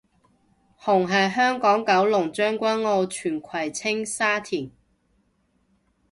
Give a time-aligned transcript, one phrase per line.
[0.81, 4.71] 紅係香港九龍將軍澳荃葵青沙田